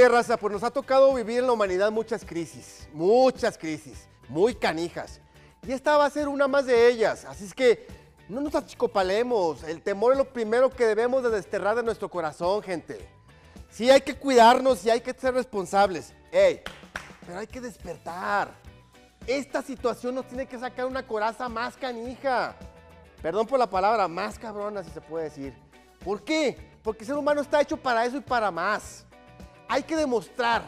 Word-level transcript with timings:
Oye, 0.00 0.08
raza, 0.08 0.38
pues 0.38 0.50
nos 0.50 0.62
ha 0.62 0.70
tocado 0.70 1.12
vivir 1.12 1.40
en 1.40 1.46
la 1.46 1.52
humanidad 1.52 1.90
muchas 1.90 2.24
crisis, 2.24 2.88
muchas 2.94 3.58
crisis, 3.58 4.08
muy 4.30 4.54
canijas. 4.54 5.20
Y 5.62 5.72
esta 5.72 5.98
va 5.98 6.06
a 6.06 6.10
ser 6.10 6.26
una 6.26 6.48
más 6.48 6.64
de 6.64 6.88
ellas. 6.88 7.26
Así 7.26 7.44
es 7.44 7.52
que 7.52 7.86
no 8.26 8.40
nos 8.40 8.54
achicopalemos. 8.54 9.62
El 9.64 9.82
temor 9.82 10.12
es 10.12 10.18
lo 10.18 10.24
primero 10.24 10.70
que 10.70 10.86
debemos 10.86 11.22
de 11.22 11.28
desterrar 11.28 11.76
de 11.76 11.82
nuestro 11.82 12.08
corazón, 12.08 12.62
gente. 12.62 13.10
Sí 13.68 13.90
hay 13.90 14.00
que 14.00 14.14
cuidarnos 14.14 14.86
y 14.86 14.88
hay 14.88 15.02
que 15.02 15.12
ser 15.12 15.34
responsables. 15.34 16.14
Ey, 16.32 16.62
pero 17.26 17.40
hay 17.40 17.46
que 17.46 17.60
despertar. 17.60 18.54
Esta 19.26 19.60
situación 19.60 20.14
nos 20.14 20.26
tiene 20.26 20.46
que 20.46 20.58
sacar 20.58 20.86
una 20.86 21.06
coraza 21.06 21.46
más 21.50 21.76
canija. 21.76 22.56
Perdón 23.20 23.46
por 23.46 23.58
la 23.58 23.68
palabra, 23.68 24.08
más 24.08 24.38
cabrona 24.38 24.82
si 24.82 24.88
se 24.92 25.02
puede 25.02 25.24
decir. 25.24 25.54
¿Por 26.02 26.24
qué? 26.24 26.56
Porque 26.82 27.00
el 27.00 27.08
ser 27.08 27.16
humano 27.18 27.42
está 27.42 27.60
hecho 27.60 27.76
para 27.76 28.06
eso 28.06 28.16
y 28.16 28.22
para 28.22 28.50
más. 28.50 29.04
Hay 29.72 29.84
que 29.84 29.94
demostrar 29.94 30.64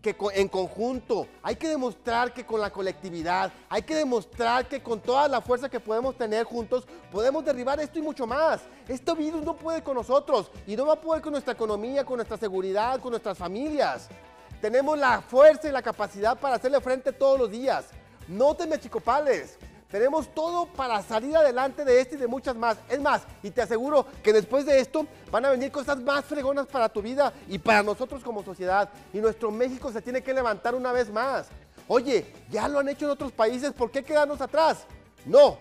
que 0.00 0.16
en 0.32 0.48
conjunto, 0.48 1.26
hay 1.42 1.56
que 1.56 1.68
demostrar 1.68 2.32
que 2.32 2.46
con 2.46 2.58
la 2.58 2.70
colectividad, 2.70 3.52
hay 3.68 3.82
que 3.82 3.94
demostrar 3.94 4.66
que 4.66 4.82
con 4.82 4.98
toda 4.98 5.28
la 5.28 5.42
fuerza 5.42 5.68
que 5.68 5.78
podemos 5.78 6.16
tener 6.16 6.44
juntos, 6.44 6.86
podemos 7.12 7.44
derribar 7.44 7.78
esto 7.80 7.98
y 7.98 8.02
mucho 8.02 8.26
más. 8.26 8.62
Este 8.88 9.14
virus 9.14 9.44
no 9.44 9.54
puede 9.54 9.82
con 9.82 9.94
nosotros 9.94 10.50
y 10.66 10.74
no 10.74 10.86
va 10.86 10.94
a 10.94 11.00
poder 11.02 11.20
con 11.20 11.32
nuestra 11.32 11.52
economía, 11.52 12.02
con 12.02 12.16
nuestra 12.16 12.38
seguridad, 12.38 12.98
con 12.98 13.10
nuestras 13.10 13.36
familias. 13.36 14.08
Tenemos 14.62 14.98
la 14.98 15.20
fuerza 15.20 15.68
y 15.68 15.72
la 15.72 15.82
capacidad 15.82 16.40
para 16.40 16.54
hacerle 16.54 16.80
frente 16.80 17.12
todos 17.12 17.38
los 17.38 17.50
días. 17.50 17.88
No 18.26 18.54
te 18.54 18.66
me 18.66 18.76
achicopales. 18.76 19.58
Tenemos 19.90 20.32
todo 20.32 20.66
para 20.66 21.02
salir 21.02 21.36
adelante 21.36 21.84
de 21.84 22.00
este 22.00 22.14
y 22.14 22.18
de 22.18 22.28
muchas 22.28 22.54
más. 22.54 22.76
Es 22.88 23.00
más, 23.00 23.22
y 23.42 23.50
te 23.50 23.62
aseguro 23.62 24.06
que 24.22 24.32
después 24.32 24.64
de 24.64 24.78
esto 24.78 25.04
van 25.32 25.44
a 25.44 25.50
venir 25.50 25.72
cosas 25.72 26.00
más 26.00 26.24
fregonas 26.24 26.66
para 26.68 26.88
tu 26.88 27.02
vida 27.02 27.32
y 27.48 27.58
para 27.58 27.82
nosotros 27.82 28.22
como 28.22 28.44
sociedad. 28.44 28.88
Y 29.12 29.18
nuestro 29.18 29.50
México 29.50 29.90
se 29.90 30.00
tiene 30.00 30.22
que 30.22 30.32
levantar 30.32 30.76
una 30.76 30.92
vez 30.92 31.10
más. 31.10 31.48
Oye, 31.88 32.24
ya 32.50 32.68
lo 32.68 32.78
han 32.78 32.88
hecho 32.88 33.06
en 33.06 33.10
otros 33.10 33.32
países, 33.32 33.72
¿por 33.72 33.90
qué 33.90 34.04
quedarnos 34.04 34.40
atrás? 34.40 34.86
No. 35.24 35.58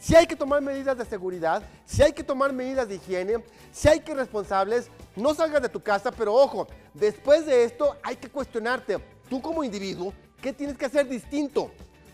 Si 0.00 0.16
hay 0.16 0.26
que 0.26 0.36
tomar 0.36 0.60
medidas 0.60 0.98
de 0.98 1.04
seguridad, 1.04 1.62
si 1.84 2.02
hay 2.02 2.12
que 2.12 2.24
tomar 2.24 2.52
medidas 2.52 2.88
de 2.88 2.96
higiene, 2.96 3.44
si 3.72 3.88
hay 3.88 4.00
que 4.00 4.14
responsables, 4.14 4.90
no 5.14 5.34
salgas 5.34 5.62
de 5.62 5.68
tu 5.68 5.80
casa, 5.80 6.10
pero 6.10 6.34
ojo, 6.34 6.66
después 6.94 7.46
de 7.46 7.64
esto 7.64 7.96
hay 8.02 8.16
que 8.16 8.28
cuestionarte, 8.28 8.98
tú 9.28 9.40
como 9.40 9.62
individuo, 9.62 10.12
¿qué 10.40 10.52
tienes 10.52 10.76
que 10.76 10.86
hacer 10.86 11.08
distinto? 11.08 11.70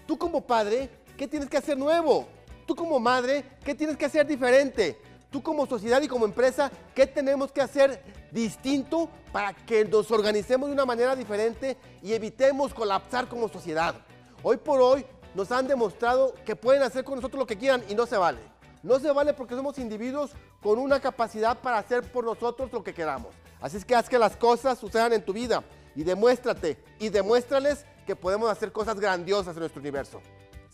Tú 0.06 0.18
como 0.18 0.42
padre, 0.42 0.90
¿qué 1.16 1.28
tienes 1.28 1.48
que 1.48 1.56
hacer 1.56 1.76
nuevo? 1.76 2.26
Tú 2.66 2.74
como 2.74 2.98
madre, 2.98 3.44
¿qué 3.64 3.74
tienes 3.74 3.96
que 3.96 4.06
hacer 4.06 4.26
diferente? 4.26 4.98
Tú 5.30 5.42
como 5.42 5.66
sociedad 5.66 6.00
y 6.00 6.08
como 6.08 6.24
empresa, 6.24 6.70
¿qué 6.94 7.06
tenemos 7.06 7.50
que 7.50 7.60
hacer 7.60 8.02
distinto 8.30 9.08
para 9.32 9.52
que 9.52 9.84
nos 9.84 10.10
organicemos 10.10 10.68
de 10.68 10.74
una 10.74 10.86
manera 10.86 11.16
diferente 11.16 11.76
y 12.02 12.12
evitemos 12.12 12.72
colapsar 12.72 13.28
como 13.28 13.48
sociedad? 13.48 13.96
Hoy 14.42 14.56
por 14.56 14.80
hoy 14.80 15.04
nos 15.34 15.50
han 15.50 15.66
demostrado 15.66 16.34
que 16.46 16.54
pueden 16.54 16.82
hacer 16.82 17.04
con 17.04 17.16
nosotros 17.16 17.40
lo 17.40 17.46
que 17.46 17.58
quieran 17.58 17.82
y 17.88 17.94
no 17.94 18.06
se 18.06 18.16
vale. 18.16 18.38
No 18.82 19.00
se 19.00 19.10
vale 19.10 19.34
porque 19.34 19.54
somos 19.54 19.78
individuos 19.78 20.32
con 20.62 20.78
una 20.78 21.00
capacidad 21.00 21.58
para 21.58 21.78
hacer 21.78 22.02
por 22.12 22.24
nosotros 22.24 22.72
lo 22.72 22.84
que 22.84 22.94
queramos. 22.94 23.34
Así 23.60 23.76
es 23.78 23.84
que 23.84 23.94
haz 23.94 24.08
que 24.08 24.18
las 24.18 24.36
cosas 24.36 24.78
sucedan 24.78 25.12
en 25.14 25.24
tu 25.24 25.32
vida 25.32 25.64
y 25.96 26.04
demuéstrate 26.04 26.76
y 26.98 27.08
demuéstrales 27.08 27.86
que 28.06 28.14
podemos 28.14 28.50
hacer 28.50 28.72
cosas 28.72 29.00
grandiosas 29.00 29.56
en 29.56 29.60
nuestro 29.60 29.80
universo. 29.80 30.20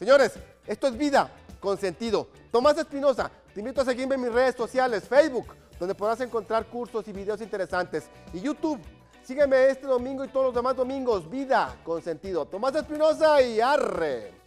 Señores, 0.01 0.33
esto 0.67 0.87
es 0.87 0.97
vida 0.97 1.31
con 1.61 1.77
sentido. 1.77 2.29
Tomás 2.51 2.79
Espinosa, 2.79 3.31
te 3.53 3.61
invito 3.61 3.83
a 3.83 3.85
seguirme 3.85 4.15
en 4.15 4.23
mis 4.23 4.33
redes 4.33 4.57
sociales, 4.57 5.07
Facebook, 5.07 5.55
donde 5.79 5.95
podrás 5.95 6.23
encontrar 6.23 6.65
cursos 6.69 7.07
y 7.07 7.13
videos 7.13 7.43
interesantes, 7.43 8.09
y 8.33 8.41
YouTube. 8.41 8.81
Sígueme 9.23 9.69
este 9.69 9.87
domingo 9.87 10.25
y 10.25 10.29
todos 10.29 10.47
los 10.47 10.55
demás 10.55 10.75
domingos, 10.75 11.29
vida 11.29 11.77
con 11.85 12.01
sentido. 12.01 12.47
Tomás 12.47 12.75
Espinosa 12.77 13.43
y 13.43 13.61
arre. 13.61 14.40